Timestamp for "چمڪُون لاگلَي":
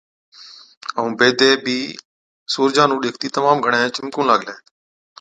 3.95-4.55